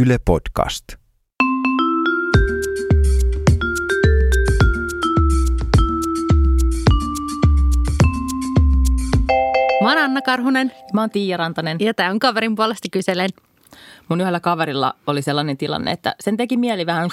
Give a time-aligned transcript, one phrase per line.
[0.00, 0.84] Yle Podcast.
[9.82, 11.76] Mä oon Anna Karhunen Mä oon Tiia Rantanen.
[11.80, 13.28] ja tää on kaverin puolesta kyselen.
[14.08, 17.10] Mun yhdellä kaverilla oli sellainen tilanne, että sen teki mieli vähän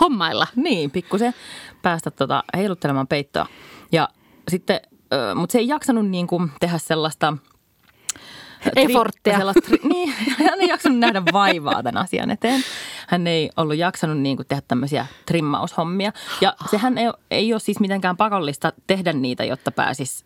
[0.00, 0.46] Hommailla.
[0.56, 1.34] niin, pikkusen
[1.82, 3.46] päästä tota heiluttelemaan peittoa.
[3.92, 4.08] Ja
[4.48, 4.80] sitten,
[5.34, 7.36] mutta se ei jaksanut niin kuin tehdä sellaista
[8.76, 9.36] Efforttia.
[9.38, 10.14] sellaista, tri- niin,
[10.50, 12.62] hän ei jaksanut nähdä vaivaa tämän asian eteen.
[13.08, 16.12] Hän ei ollut jaksanut niin kuin tehdä tämmöisiä trimmaushommia.
[16.40, 20.24] Ja sehän ei, ei ole siis mitenkään pakollista tehdä niitä, jotta pääsis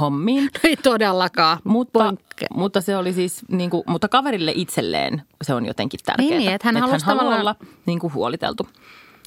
[0.00, 0.50] hommiin.
[0.64, 1.58] Ei todellakaan.
[1.64, 2.14] Mutta,
[2.54, 6.28] mutta se oli siis, niin kuin, mutta kaverille itselleen se on jotenkin tärkeää.
[6.28, 8.68] Niin, niin, että hän halusi haluaa tavallaan- olla niin kuin huoliteltu.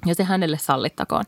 [0.05, 1.23] Ja se hänelle sallittakoon.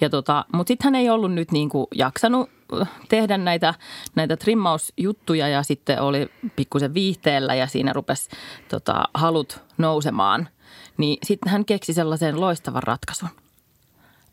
[0.00, 2.50] Ja tota, mutta sitten hän ei ollut nyt niin kuin jaksanut
[2.80, 3.74] äh, tehdä näitä,
[4.14, 8.30] näitä trimmausjuttuja ja sitten oli pikkusen viihteellä ja siinä rupesi
[8.68, 10.48] tota, halut nousemaan.
[10.96, 13.28] Niin sitten hän keksi sellaisen loistavan ratkaisun.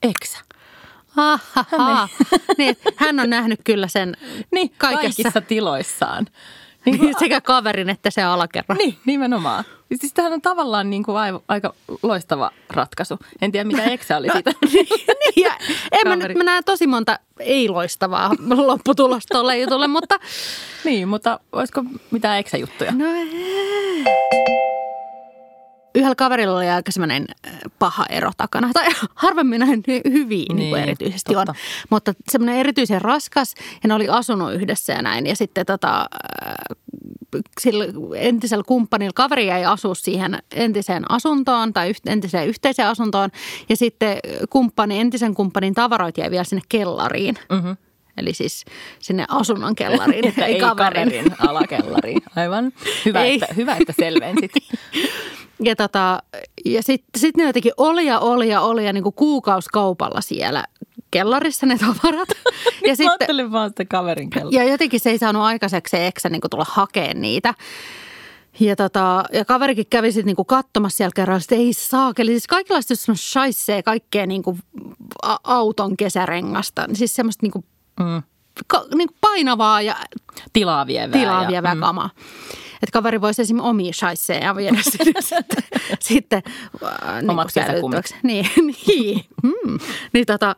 [0.03, 0.37] Eksä.
[1.17, 2.09] Ahaha.
[2.57, 4.17] niin, että hän on nähnyt kyllä sen
[4.51, 5.23] Niin, kaikessa.
[5.23, 6.27] kaikissa tiloissaan.
[6.91, 8.77] Niin, sekä kaverin että se alakerran.
[8.77, 9.63] Niin, nimenomaan.
[9.95, 13.19] Siis tämähän on tavallaan niin kuin aivan, aika loistava ratkaisu.
[13.41, 14.51] En tiedä, mitä Eksä oli siitä.
[14.73, 15.57] niin, ja
[15.91, 18.31] en mä nyt mä näen tosi monta ei-loistavaa
[18.67, 20.19] lopputulosta tolle jutulle, mutta
[20.83, 22.91] niin, mutta olisiko mitään Eksä-juttuja?
[22.91, 24.76] no ei.
[25.97, 28.69] Yhdellä kaverilla oli aika semmoinen äh, paha ero takana.
[28.73, 31.51] Tai harvemmin näin hyviä niin, niin Niin, erityisesti totta.
[31.51, 31.55] on.
[31.89, 35.25] Mutta semmoinen erityisen raskas ja ne oli asunut yhdessä ja näin.
[35.27, 36.05] Ja sitten tota,
[36.47, 36.53] äh,
[37.61, 43.29] sillä entisellä kumppanilla kaveri jäi asua siihen entiseen asuntoon tai entiseen yhteiseen asuntoon.
[43.69, 44.17] Ja sitten
[44.49, 47.35] kumppani, entisen kumppanin tavaroit jäi vielä sinne kellariin.
[47.51, 47.77] Mm-hmm.
[48.17, 48.65] Eli siis
[48.99, 51.09] sinne asunnon kellariin, Että ei kaverin.
[51.09, 52.21] kaverin alakellariin.
[52.35, 52.71] Aivan.
[53.05, 53.33] Hyvä, Ei.
[53.33, 54.51] että, hyvä että selvensit.
[55.63, 56.23] Ja, tota,
[56.65, 60.63] ja sitten sit ne jotenkin oli ja oli ja oli ja niin kuin kuukauskaupalla siellä
[61.11, 62.29] kellarissa ne tavarat.
[62.83, 64.51] ja, Mä sitten, ajattelin vaan sitä kaverin kello.
[64.53, 67.53] ja jotenkin se ei saanut aikaiseksi se eksä niin tulla hakemaan niitä.
[68.59, 72.31] Ja, tota, ja kaverikin kävi sitten niinku katsomassa siellä kerralla, että ei saakeli.
[72.31, 74.57] Siis kaikenlaista semmoista shaissee kaikkea niinku
[75.43, 76.85] auton kesärengasta.
[76.93, 77.63] Siis semmoista niinku,
[77.99, 78.23] Mm.
[78.67, 79.95] ka, niinku painavaa ja
[80.53, 81.19] Tilaa vievää.
[81.19, 81.81] tilaa ja- vievää mm.
[82.83, 85.23] Että kaveri voisi esimerkiksi omia shaisseja viedä sitten,
[85.99, 86.41] sitten
[86.83, 87.75] äh, niin Omat kesäkumit.
[87.75, 88.15] säilyttäväksi.
[88.23, 88.49] Niin,
[88.87, 89.25] niin.
[89.43, 89.79] Mm.
[90.13, 90.55] niin tota,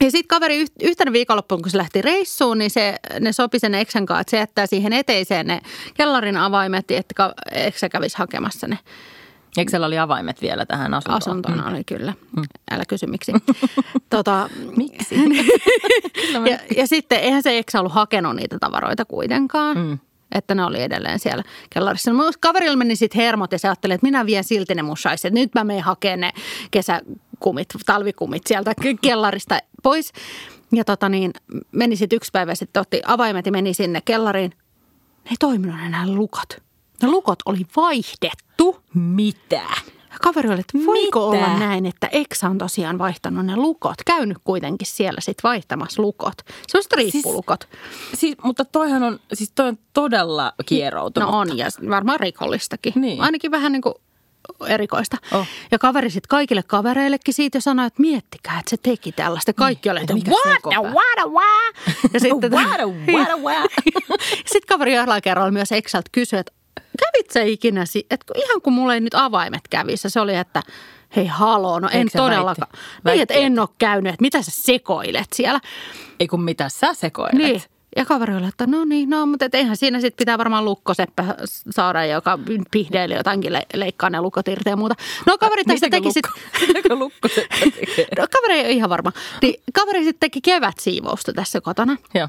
[0.00, 3.74] ja sitten kaveri yht- yhtenä viikonloppuun, kun se lähti reissuun, niin se, ne sopi sen
[3.74, 5.60] eksän kanssa, että se jättää siihen eteiseen ne
[5.94, 8.78] kellarin avaimet, että eksä kävisi hakemassa ne
[9.58, 11.16] Eksellä oli avaimet vielä tähän asuntoon.
[11.16, 11.70] asuntona.
[11.70, 12.12] Oli kyllä.
[12.70, 13.32] Älä kysy miksi.
[14.10, 15.14] tota, Miksi?
[16.50, 19.78] ja, ja sitten eihän se eksä ollut hakenut niitä tavaroita kuitenkaan.
[19.78, 19.98] Mm.
[20.32, 22.12] Että ne oli edelleen siellä kellarissa.
[22.12, 25.32] No, kaverilla meni sitten hermot ja se ajatteli, että minä vien silti ne mun shaiset.
[25.32, 26.32] Nyt mä menen hakemaan ne
[26.70, 30.12] kesäkumit, talvikumit sieltä ke- kellarista pois.
[30.72, 31.32] Ja tota niin,
[31.72, 34.50] meni sitten yksi päivä sitten, otti avaimet ja meni sinne kellariin.
[35.24, 36.48] Ne ei toiminut enää lukot.
[37.02, 38.82] Ne lukot oli vaihdettu.
[38.94, 39.62] Mitä?
[40.16, 41.46] Ja kaveri oli, että voiko Mitä?
[41.46, 43.94] olla näin, että Eksa on tosiaan vaihtanut ne lukot.
[44.06, 46.34] Käynyt kuitenkin siellä sitten vaihtamassa lukot.
[46.68, 47.68] Sellaiset riippulukot.
[48.14, 51.30] Siis, mutta toihan on, siis toi on todella kieroutunut.
[51.30, 52.92] No on ja varmaan rikollistakin.
[52.96, 53.20] Niin.
[53.20, 53.94] Ainakin vähän niin kuin
[54.66, 55.16] erikoista.
[55.32, 55.46] Oh.
[55.70, 59.52] Ja kaveri sitten kaikille kavereillekin siitä jo sanoi, että miettikää, että se teki tällaista.
[59.52, 60.24] Kaikki oli, että Niin.
[60.24, 60.80] mikä what, sekopää.
[60.82, 61.74] what, what.
[62.14, 63.66] Ja sitten Wada, wada, wada.
[64.52, 66.52] sitten kaveri jollain kerralla myös Exalt kysyi, että
[66.96, 70.62] kävit sä ikinä, että ihan kun mulla ei nyt avaimet kävissä, se oli, että
[71.16, 72.68] hei haloo, no en todellakaan.
[73.04, 73.10] väitti?
[73.10, 75.60] Niin, että en ole käynyt, että mitä sä sekoilet siellä.
[76.20, 77.32] Ei kun mitä sä sekoilet.
[77.34, 77.62] Niin.
[77.96, 81.24] Ja kaveri oli, että no niin, no, mutta et eihän siinä sitten pitää varmaan lukkoseppä
[81.70, 82.38] saada, joka
[82.70, 84.94] pihdeili jotakin le- leikkaa ne lukot irti ja muuta.
[85.26, 88.06] No kaveri tästä teki sitten, lukko- Mitäkö lukko se tekee?
[88.18, 91.96] no, kaveri ei ole ihan varma, niin kaveri sitten teki kevätsiivousta tässä kotona.
[92.14, 92.28] Joo.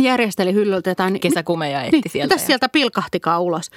[0.00, 1.20] Järjesteli hyllyltä jotain.
[1.20, 2.34] Kesäkumeja etti niin, sieltä.
[2.34, 3.70] Mitäs ja- sieltä pilkahtikaan ulos?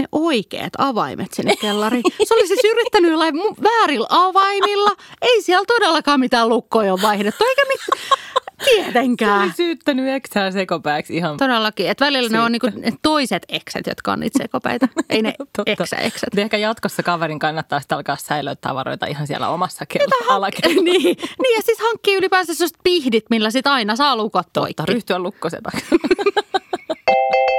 [0.00, 2.02] Ne oikeat avaimet sinne kellariin.
[2.24, 4.90] Se oli siis yrittänyt jollain väärillä avaimilla.
[5.22, 8.18] Ei siellä todellakaan mitään lukkoja ole vaihdettu, eikä mitään.
[8.64, 9.42] Se Tietenkään.
[9.42, 11.88] oli syyttänyt eksää sekopääksi ihan Todellakin.
[11.90, 12.66] Että välillä ne on niinku
[13.02, 14.88] toiset ekset, jotka on niitä sekopäitä.
[15.10, 15.34] Ei ne
[15.66, 16.28] eksä-ekset.
[16.32, 20.82] Mutta Ehkä jatkossa kaverin kannattaa sitten alkaa säilöä tavaroita ihan siellä omassa kello- alakerrassa.
[20.92, 21.02] niin.
[21.42, 24.46] niin, ja siis hankkii ylipäänsä sellaiset pihdit, millä sit aina saa lukot.
[24.52, 25.84] Totta, ryhtyä lukkosepäksi.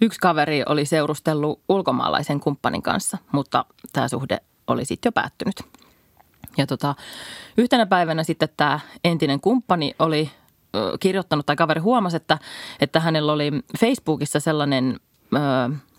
[0.00, 5.56] Yksi kaveri oli seurustellut ulkomaalaisen kumppanin kanssa, mutta tämä suhde oli sitten jo päättynyt.
[6.56, 6.94] Ja tota,
[7.56, 10.30] yhtenä päivänä sitten tämä entinen kumppani oli
[11.00, 12.38] kirjoittanut, tai kaveri huomasi, että,
[12.80, 13.50] että hänellä oli
[13.80, 15.00] Facebookissa sellainen
[15.34, 15.38] ö,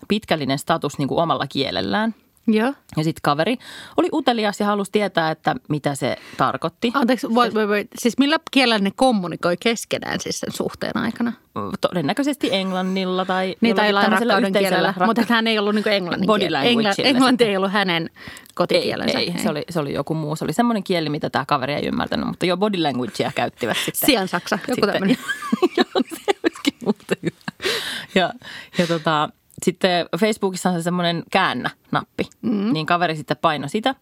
[0.08, 2.14] pitkällinen status niin kuin omalla kielellään.
[2.46, 2.74] Joo.
[2.96, 3.56] Ja sitten kaveri
[3.96, 6.90] oli utelias ja halusi tietää, että mitä se tarkoitti.
[6.94, 7.84] Anteeksi, voi, voi, voi.
[7.98, 11.32] siis millä kielellä ne kommunikoi keskenään siis sen suhteen aikana?
[11.80, 15.88] Todennäköisesti englannilla tai Niin, tai tämmöisellä rakkauden yhteisellä kielellä, rakka- mutta hän ei ollut niin
[15.88, 18.22] englannin Body languageilla englanti ei ollut hänen ei,
[18.54, 19.18] kotikielensä.
[19.18, 20.36] ei, se oli, se oli joku muu.
[20.36, 24.06] Se oli semmoinen kieli, mitä tämä kaveri ei ymmärtänyt, mutta jo body languagea käyttivät sitten.
[24.06, 25.16] Sian saksa, joku Sitten- tämmöinen.
[25.76, 27.70] Joo, se olisikin muuten hyvä.
[28.14, 28.32] Ja,
[28.78, 29.28] ja tota,
[29.62, 32.28] sitten Facebookissa on se semmoinen käännä-nappi.
[32.42, 32.72] Mm.
[32.72, 33.94] Niin kaveri sitten painoi sitä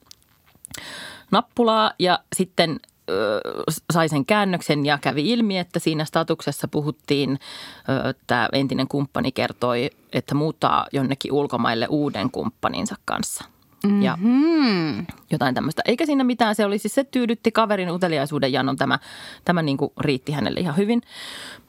[1.30, 2.80] nappulaa ja sitten
[3.10, 3.40] ö,
[3.92, 7.38] sai sen käännöksen ja kävi ilmi, että siinä statuksessa puhuttiin,
[8.10, 13.44] että entinen kumppani kertoi, että muuttaa jonnekin ulkomaille uuden kumppaninsa kanssa.
[13.84, 14.02] Mm-hmm.
[14.02, 14.18] Ja
[15.30, 15.82] jotain tämmöistä.
[15.84, 18.98] Eikä siinä mitään, se oli siis se tyydytti kaverin uteliaisuuden janon, tämä,
[19.44, 21.02] tämä niin kuin riitti hänelle ihan hyvin.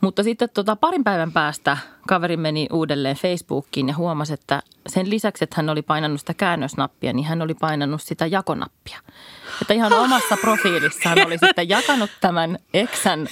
[0.01, 1.77] Mutta sitten tota, parin päivän päästä
[2.11, 7.13] kaveri meni uudelleen Facebookiin ja huomasi, että sen lisäksi, että hän oli painanut sitä käännösnappia,
[7.13, 8.97] niin hän oli painanut sitä jakonappia.
[9.61, 13.27] Että ihan omassa profiilissaan oli sitten jakanut tämän eksän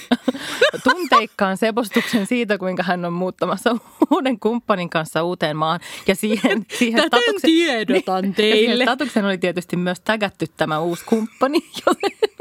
[0.84, 3.76] tunteikkaan sepostuksen siitä, kuinka hän on muuttamassa
[4.10, 5.80] uuden kumppanin kanssa uuteen maahan.
[6.06, 8.60] Ja siihen, siihen Täten statuksen- tiedotan ja teille.
[8.60, 12.39] siihen statuksen oli tietysti myös tägätty tämä uusi kumppani, joten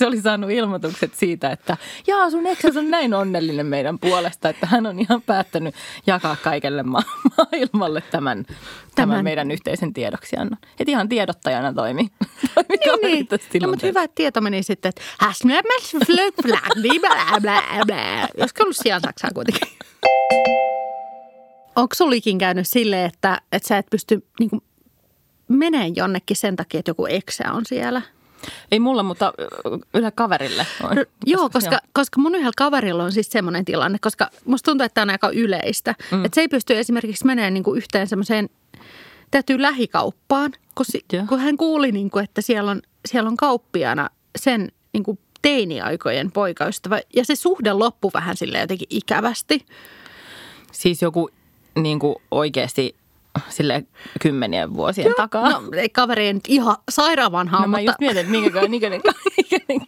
[0.00, 1.76] se oli saanut ilmoitukset siitä, että
[2.06, 5.74] jaa sun eksäs on näin onnellinen meidän puolesta, että hän on ihan päättänyt
[6.06, 7.02] jakaa kaikelle ma-
[7.38, 8.56] maailmalle tämän, tämän.
[8.94, 9.24] Tämän.
[9.24, 10.58] meidän yhteisen tiedoksiannon.
[10.80, 12.10] Että ihan tiedottajana toimi.
[12.54, 12.68] toimi
[13.02, 13.62] Niin, niin.
[13.62, 15.02] No, mutta hyvä, että tieto meni sitten, että.
[18.40, 19.68] Olisiko ollut sian saksaa kuitenkin?
[21.76, 24.62] Onko sulla ikin käynyt silleen, että, että sä et pysty niin kuin,
[25.48, 28.02] menee jonnekin sen takia, että joku eksä on siellä?
[28.72, 29.32] Ei mulla, mutta
[29.94, 30.96] yhdelle kaverille on.
[30.96, 34.94] No, joo, koska, koska mun yhdellä kaverilla on siis semmoinen tilanne, koska musta tuntuu, että
[34.94, 35.94] tämä on aika yleistä.
[36.10, 36.24] Mm.
[36.24, 38.48] Että se ei pysty esimerkiksi menemään niin kuin yhteen semmoiseen
[39.30, 41.24] täytyy lähikauppaan, kun, si- Joo.
[41.28, 46.32] kun hän kuuli, niin kuin, että siellä on, siellä on kauppiana sen niin kuin teiniaikojen
[46.32, 47.00] poikaystävä.
[47.16, 49.66] Ja se suhde loppui vähän sille jotenkin ikävästi.
[50.72, 51.30] Siis joku
[51.82, 52.96] niin kuin oikeasti
[53.48, 53.84] sille
[54.20, 55.50] kymmenien vuosien takaa.
[55.50, 55.62] No
[55.92, 57.90] kaveri ei nyt ihan sairaan vanhaa, No mä mutta...
[57.90, 58.90] just mietin, että minkä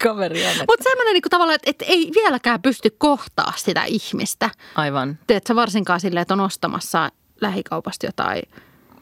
[0.09, 0.50] kaveri on.
[0.50, 0.65] Että.
[0.69, 4.50] Mutta semmoinen niin tavallaan, että, että ei vieläkään pysty kohtaa sitä ihmistä.
[4.75, 5.19] Aivan.
[5.27, 7.11] Teetkö varsinkaan silleen, että on ostamassa
[7.41, 8.43] lähikaupasta jotain.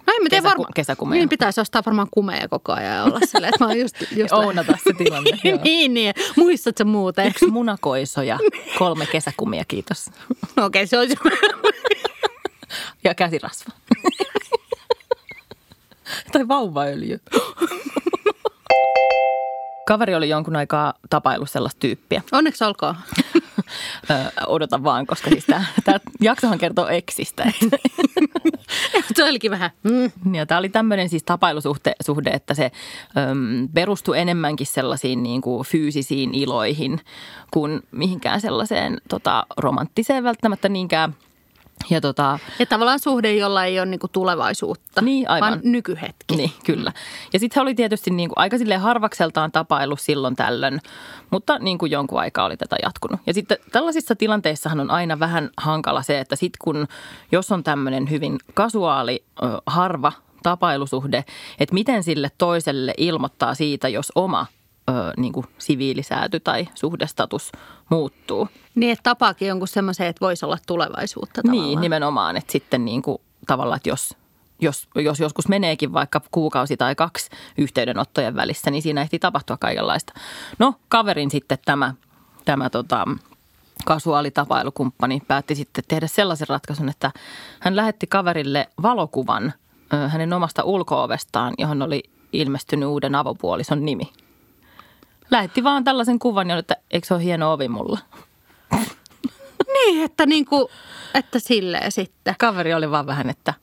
[0.06, 0.72] No en mä tiedä varmaan.
[0.74, 1.18] kesäkumeja.
[1.18, 3.96] Niin pitäisi ostaa varmaan kumeja koko ajan ja olla silleen, että mä oon just...
[4.16, 5.30] just Ounata se tilanne.
[5.44, 5.58] joo.
[5.64, 6.14] niin, niin.
[6.36, 7.26] Muistatko muuten?
[7.26, 8.38] Yksi munakoiso ja
[8.78, 10.10] kolme kesäkumia, kiitos.
[10.56, 11.14] No okei, okay, se olisi...
[13.04, 13.72] Ja käsirasva.
[16.32, 17.20] Tai vauvaöljy.
[19.86, 22.22] Kaveri oli jonkun aikaa tapailu sellaista tyyppiä.
[22.32, 22.94] Onneksi olkoon.
[24.10, 24.14] Ö,
[24.46, 27.52] odota vaan, koska siis tämä, tämä jaksohan kertoo eksistä.
[29.14, 29.70] se olikin vähän...
[29.82, 30.34] Mm.
[30.34, 32.70] Ja tämä oli tämmöinen siis tapailusuhde, suhde, että se
[33.18, 37.00] äm, perustui enemmänkin sellaisiin niin kuin fyysisiin iloihin
[37.50, 41.14] kuin mihinkään sellaiseen tota, romanttiseen välttämättä niinkään.
[41.90, 45.48] Ja tota, Ja tavallaan suhde, jolla ei ole niinku tulevaisuutta, Niin, aivan.
[45.50, 46.36] vaan nykyhetki.
[46.36, 46.92] Niin, kyllä.
[47.32, 50.80] Ja sitten he oli tietysti niin kuin aika harvakseltaan tapailu silloin tällöin,
[51.30, 53.20] mutta niin kuin jonkun aikaa oli tätä jatkunut.
[53.26, 56.86] Ja sitten tällaisissa tilanteissahan on aina vähän hankala se, että sitten kun,
[57.32, 59.24] jos on tämmöinen hyvin kasuaali,
[59.66, 60.12] harva
[60.42, 61.24] tapailusuhde,
[61.60, 64.46] että miten sille toiselle ilmoittaa siitä, jos oma
[64.90, 67.52] ö, niin kuin siviilisääty tai suhdestatus
[67.88, 68.48] muuttuu.
[68.74, 71.68] Niin, että tapaakin jonkun semmoisen, että voisi olla tulevaisuutta tavallaan.
[71.68, 74.16] Niin, nimenomaan, että sitten niin kuin, tavallaan, että jos,
[74.60, 80.12] jos, jos joskus meneekin vaikka kuukausi tai kaksi yhteydenottojen välissä, niin siinä ehtii tapahtua kaikenlaista.
[80.58, 81.94] No, kaverin sitten tämä,
[82.44, 83.04] tämä tota,
[83.84, 87.10] kasuaalitapailukumppani päätti sitten tehdä sellaisen ratkaisun, että
[87.60, 89.52] hän lähetti kaverille valokuvan
[90.08, 94.12] hänen omasta ulkoovestaan, johon oli ilmestynyt uuden avopuolison nimi.
[95.30, 97.98] Lähetti vaan tällaisen kuvan, että eikö se ole hieno ovi mulla?
[99.74, 100.70] Niin, että, niinku,
[101.14, 102.34] että silleen sitten.
[102.38, 103.54] Kaveri oli vaan vähän, että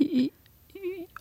[0.00, 0.34] "I- i-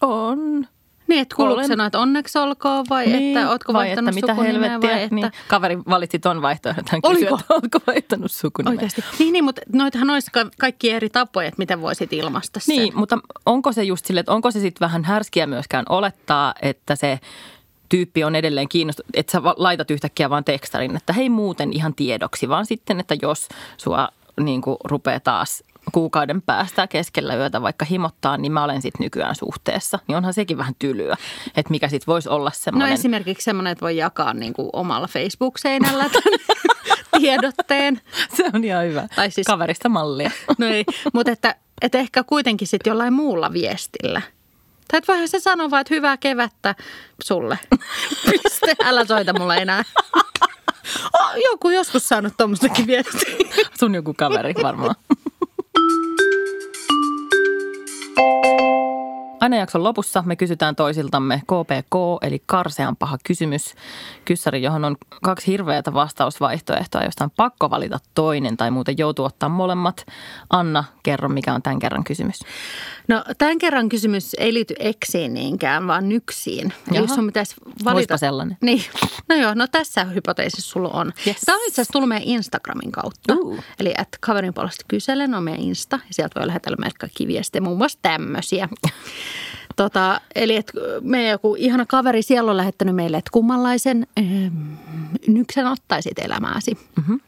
[0.02, 0.68] on.
[1.08, 4.16] Niin, että kuuluuko Olen- sanoa, että onneksi olkoon vai Niin, että ootko vai vaihtanut että
[4.22, 4.90] mitä sukunimeä helvettiä.
[4.96, 5.16] vai että...
[5.16, 6.84] Niin, kaveri valitsi ton vaihtoehdon.
[6.90, 7.36] Hän kysyi, Oliko?
[7.40, 8.72] että ootko vaihtanut sukunimeä.
[8.72, 9.04] Oikeasti.
[9.20, 12.76] Niin, niin, mutta noitahan olisi ka- kaikki eri tapoja, että miten voisit ilmaista sen.
[12.78, 16.96] Niin, mutta onko se just sille, että onko se sitten vähän härskiä myöskään olettaa, että
[16.96, 17.20] se
[17.94, 22.50] tyyppi on edelleen kiinnostunut, että sä laitat yhtäkkiä vaan tekstarin, että hei muuten ihan tiedoksi,
[22.50, 23.48] vaan sitten, että jos
[23.78, 24.10] sua
[24.40, 29.36] niin kuin rupeaa taas kuukauden päästä keskellä yötä vaikka himottaa, niin mä olen sitten nykyään
[29.36, 30.00] suhteessa.
[30.08, 32.94] Niin onhan sekin vähän tylyä, että mikä sitten voisi olla No semmoinen.
[32.94, 36.06] esimerkiksi semmoinen, että voi jakaa niin kuin omalla Facebook-seinällä
[37.20, 38.02] tiedotteen.
[38.36, 39.08] Se on ihan hyvä.
[39.16, 40.32] Tai siis- Kaverista mallia.
[40.58, 44.22] No ei, mutta että, että ehkä kuitenkin sitten jollain muulla viestillä.
[44.88, 46.76] Tai että voihan se sanoa vaan, että hyvää kevättä
[47.24, 47.60] sulle.
[48.30, 49.84] Piste, älä soita mulle enää.
[51.14, 53.36] Oh, joku joskus saanut tuommoistakin viestiä.
[53.80, 54.96] Sun joku kaveri varmaan.
[59.44, 63.76] Aina jakson lopussa me kysytään toisiltamme KPK, eli karsean paha kysymys.
[64.26, 69.50] Kyssäri, johon on kaksi hirveätä vastausvaihtoehtoa, josta on pakko valita toinen tai muuten joutuu ottaa
[69.50, 70.06] molemmat.
[70.50, 72.40] Anna, kerro mikä on tämän kerran kysymys.
[73.08, 76.66] No tämän kerran kysymys ei liity eksiin niinkään, vaan nyksiin.
[76.66, 77.04] Eli Jaha.
[77.04, 78.18] jos sun pitäisi valita...
[78.18, 78.58] sellainen.
[78.62, 78.84] Niin.
[79.30, 81.14] No joo, no tässä hypoteesissa sulla on.
[81.28, 81.42] Yes.
[81.46, 83.34] Tämä on itse asiassa tullut meidän Instagramin kautta.
[83.42, 83.64] Uh.
[83.80, 87.62] Eli että kaverin puolesta kyselen on meidän Insta ja sieltä voi lähetellä meille kaikki viestejä,
[87.62, 88.70] muun muassa tämmöisiä.
[89.76, 94.74] Tota, eli että meidän joku ihana kaveri siellä on lähettänyt meille, että kummanlaisen ähm,
[95.28, 96.78] nyksen ottaisit elämääsi.
[96.96, 97.20] Mm-hmm.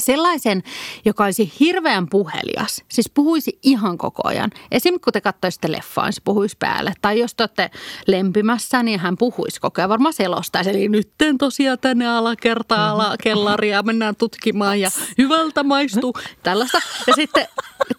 [0.00, 0.62] Sellaisen,
[1.04, 4.50] joka olisi hirveän puhelias, siis puhuisi ihan koko ajan.
[4.70, 6.92] Esimerkiksi kun te katsoisitte leffaa, niin se puhuisi päälle.
[7.02, 7.70] Tai jos te olette
[8.06, 9.88] lempimässä, niin hän puhuisi koko ajan.
[9.88, 16.14] Varmaan selostaisi, eli nyt teen tosiaan tänne alakertaan alakellaria, mennään tutkimaan ja hyvältä maistuu.
[16.42, 16.78] Tällaista.
[17.06, 17.48] Ja sitten,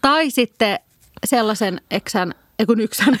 [0.02, 0.78] tai sitten
[1.24, 3.20] sellaisen eksän, ei kun yksän,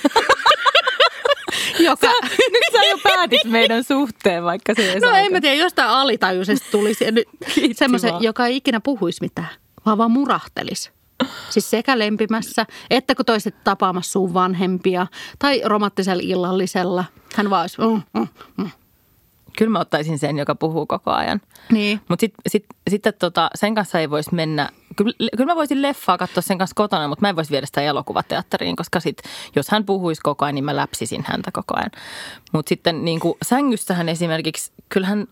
[1.78, 2.06] joka...
[2.52, 5.88] Nyt sä jo päätit meidän suhteen, vaikka se ei No saa en mä tiedä, jostain
[5.88, 7.04] alitajuisesti tulisi
[7.72, 9.48] semmoisen, joka ei ikinä puhuisi mitään,
[9.86, 10.90] vaan vaan murahtelisi.
[11.50, 15.06] Siis sekä lempimässä, että kun toiset tapaamassa sun vanhempia
[15.38, 17.04] tai romanttisella illallisella.
[17.34, 18.70] Hän vaan olisi, mm, mm, mm.
[19.56, 21.40] Kyllä mä ottaisin sen, joka puhuu koko ajan.
[21.72, 22.00] Niin.
[22.08, 26.18] Mutta sitten sit, sitten tota, sen kanssa ei voisi mennä, kyllä, kyllä mä voisin leffaa
[26.18, 29.22] katsoa sen kanssa kotona, mutta mä en voisi viedä sitä elokuvateatteriin, koska sit,
[29.56, 31.90] jos hän puhuisi koko ajan, niin mä läpsisin häntä koko ajan.
[32.52, 35.26] Mutta sitten niin kuin sängyssähän esimerkiksi, kyllähän,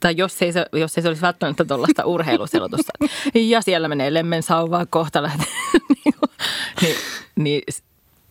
[0.00, 2.92] tai jos ei se, jos ei se olisi välttämättä tuollaista urheiluselotusta,
[3.34, 5.46] ja siellä menee lemmen sauvaa kohta lähtee,
[5.88, 6.14] niin,
[6.80, 6.96] niin,
[7.36, 7.62] niin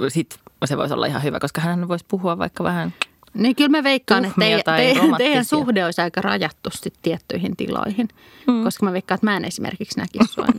[0.07, 2.93] sitten se voisi olla ihan hyvä, koska hän voisi puhua vaikka vähän
[3.33, 7.57] Niin kyllä mä veikkaan, että teidän, tai teidän, teidän suhde olisi aika rajattu sit tiettyihin
[7.57, 8.07] tiloihin.
[8.47, 8.63] Mm.
[8.63, 10.47] Koska mä veikkaan, että mä en esimerkiksi näkisi sua.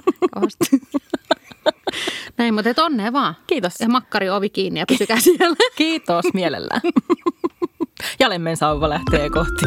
[2.39, 3.37] Näin, mutta et onnea vaan.
[3.47, 3.73] Kiitos.
[3.81, 5.57] Ja makkari ovi kiinni ja pysykää siellä.
[5.77, 6.81] Kiitos mielellään.
[8.19, 9.67] Ja lemmen sauva lähtee kohti.